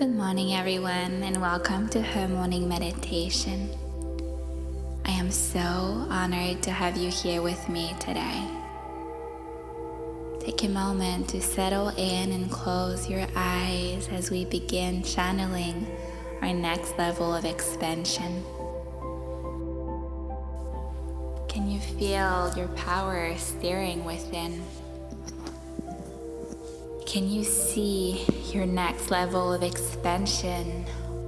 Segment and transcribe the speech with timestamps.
[0.00, 3.68] Good morning, everyone, and welcome to her morning meditation.
[5.04, 8.48] I am so honored to have you here with me today.
[10.40, 15.86] Take a moment to settle in and close your eyes as we begin channeling
[16.40, 18.42] our next level of expansion.
[21.46, 24.62] Can you feel your power stirring within?
[27.10, 30.86] Can you see your next level of expansion,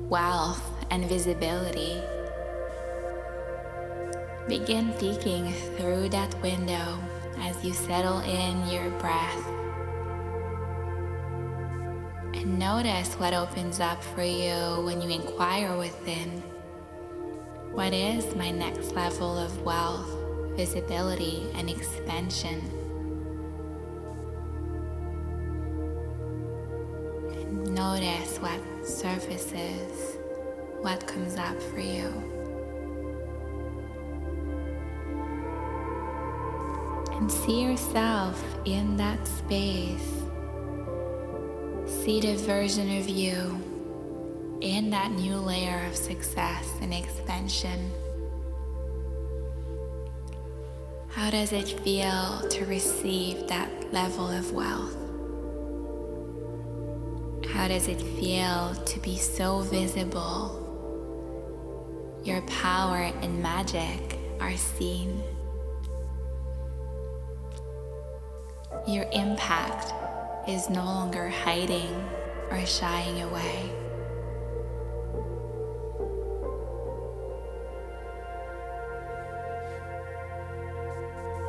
[0.08, 0.62] wealth,
[0.92, 2.00] and visibility?
[4.46, 7.00] Begin peeking through that window
[7.38, 9.44] as you settle in your breath.
[12.32, 16.44] And notice what opens up for you when you inquire within
[17.72, 20.08] what is my next level of wealth,
[20.54, 22.81] visibility, and expansion?
[27.82, 30.16] Notice what surfaces,
[30.82, 32.06] what comes up for you.
[37.10, 40.12] And see yourself in that space.
[41.86, 43.60] See the version of you
[44.60, 47.90] in that new layer of success and expansion.
[51.08, 55.01] How does it feel to receive that level of wealth?
[57.62, 60.58] How does it feel to be so visible?
[62.24, 65.22] Your power and magic are seen.
[68.88, 69.94] Your impact
[70.48, 71.94] is no longer hiding
[72.50, 73.70] or shying away.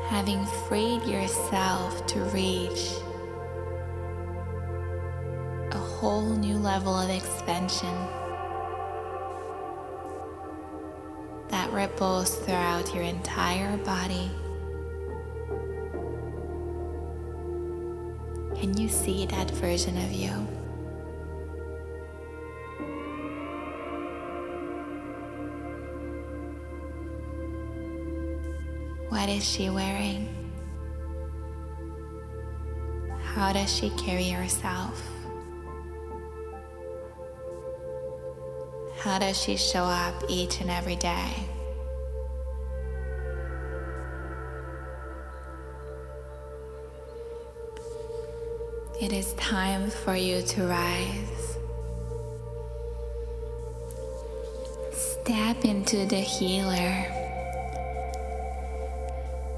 [0.09, 3.02] Having freed yourself to reach
[6.04, 7.96] whole new level of expansion
[11.48, 14.30] that ripples throughout your entire body.
[18.59, 20.31] Can you see that version of you?
[29.08, 30.28] What is she wearing?
[33.22, 35.22] How does she carry herself?
[39.03, 41.30] How does she show up each and every day?
[49.02, 51.58] It is time for you to rise.
[54.94, 57.06] Step into the healer,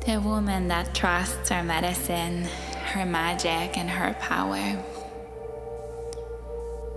[0.07, 2.45] the woman that trusts her medicine,
[2.93, 4.83] her magic, and her power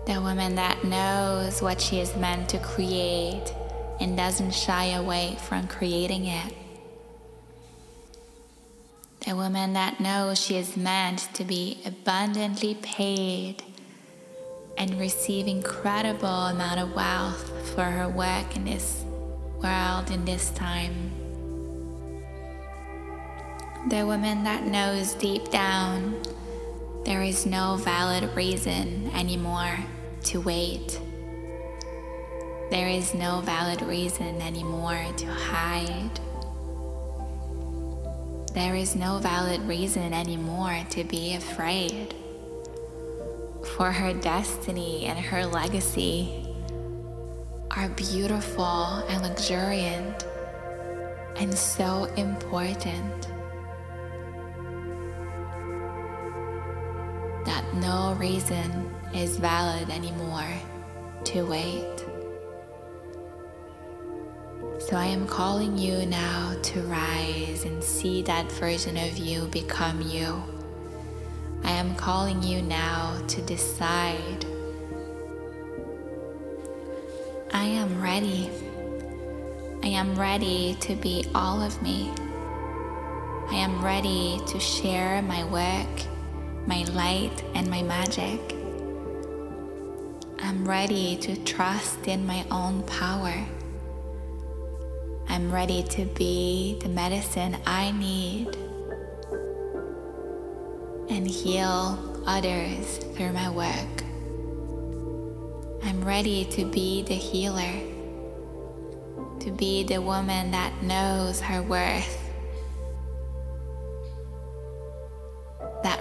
[0.08, 3.52] the woman that knows what she is meant to create
[4.00, 6.54] and doesn't shy away from creating it.
[9.26, 13.62] The woman that knows she is meant to be abundantly paid
[14.78, 19.04] and receive incredible amount of wealth for her work in this
[19.62, 21.12] world in this time.
[23.90, 26.22] The woman that knows deep down
[27.04, 29.76] there is no valid reason anymore
[30.24, 31.00] to wait.
[32.70, 36.20] There is no valid reason anymore to hide.
[38.52, 42.14] There is no valid reason anymore to be afraid.
[43.76, 46.46] For her destiny and her legacy
[47.70, 50.26] are beautiful and luxuriant
[51.36, 53.28] and so important.
[57.48, 60.53] That no reason is valid anymore
[61.25, 62.04] to wait.
[64.78, 70.03] So I am calling you now to rise and see that version of you become
[70.03, 70.42] you.
[71.64, 74.44] I am calling you now to decide.
[77.52, 78.50] I am ready.
[79.82, 82.11] I am ready to be all of me.
[83.50, 86.02] I am ready to share my work,
[86.69, 88.38] my light, and my magic.
[90.38, 93.35] I'm ready to trust in my own power.
[95.31, 98.55] I'm ready to be the medicine I need
[101.09, 104.03] and heal others through my work.
[105.82, 107.81] I'm ready to be the healer,
[109.41, 112.27] to be the woman that knows her worth,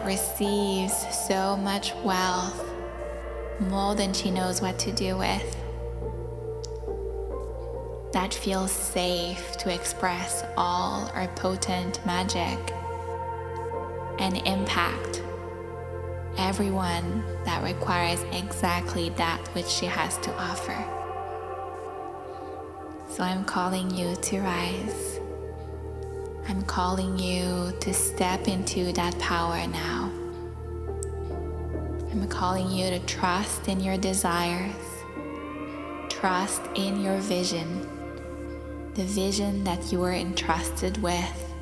[0.08, 2.64] receives so much wealth
[3.60, 5.58] more than she knows what to do with.
[8.14, 12.58] That feels safe to express all her potent magic
[14.20, 15.22] and impact
[16.38, 20.86] everyone that requires exactly that which she has to offer.
[23.10, 25.20] So I'm calling you to rise.
[26.50, 30.10] I'm calling you to step into that power now.
[32.10, 34.74] I'm calling you to trust in your desires,
[36.08, 37.86] trust in your vision,
[38.94, 41.54] the vision that you were entrusted with,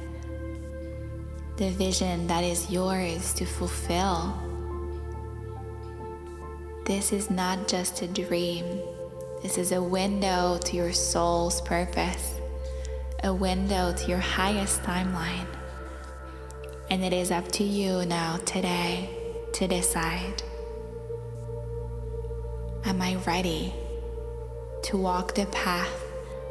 [1.57, 4.39] the vision that is yours to fulfill.
[6.85, 8.81] This is not just a dream,
[9.41, 12.34] this is a window to your soul's purpose,
[13.23, 15.47] a window to your highest timeline.
[16.89, 19.09] And it is up to you now, today,
[19.53, 20.43] to decide
[22.85, 23.73] Am I ready
[24.83, 26.03] to walk the path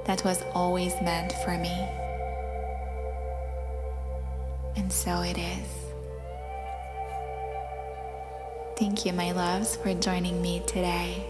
[0.05, 1.89] that was always meant for me?
[4.77, 5.69] And so it is.
[8.77, 11.25] Thank you, my loves, for joining me today.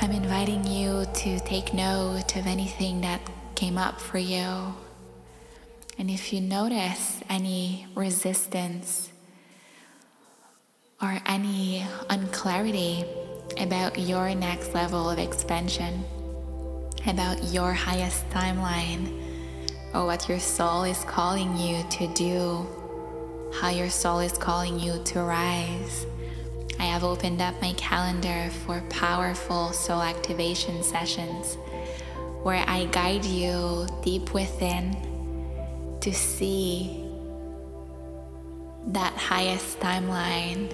[0.00, 3.20] I'm inviting you to take note of anything that
[3.56, 4.72] came up for you.
[5.98, 9.10] And if you notice any resistance
[11.02, 13.04] or any unclarity
[13.58, 16.04] about your next level of expansion,
[17.08, 19.20] about your highest timeline,
[19.92, 22.68] or what your soul is calling you to do,
[23.52, 26.06] how your soul is calling you to rise.
[26.78, 31.56] I have opened up my calendar for powerful soul activation sessions
[32.42, 34.96] where I guide you deep within
[36.00, 37.04] to see
[38.86, 40.72] that highest timeline,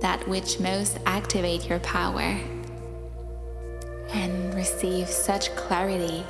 [0.00, 2.38] that which most activate your power
[4.12, 6.24] and receive such clarity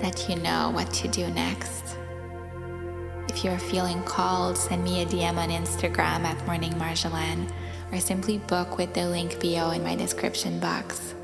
[0.00, 1.96] that you know what to do next.
[3.42, 7.50] If you're feeling called, send me a DM on Instagram at Morning Marjolaine
[7.90, 11.16] or simply book with the link below in my description box.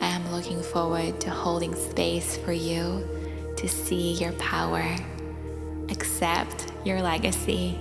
[0.00, 3.06] I am looking forward to holding space for you
[3.58, 4.96] to see your power,
[5.90, 7.78] accept your legacy,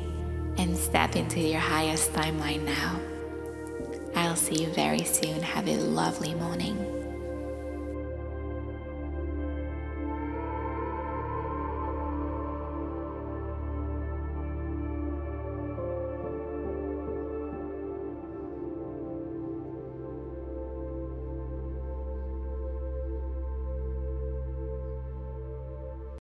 [0.58, 3.00] and step into your highest timeline now.
[4.14, 5.42] I'll see you very soon.
[5.42, 6.97] Have a lovely morning.